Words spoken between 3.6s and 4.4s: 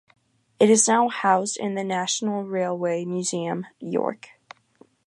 York.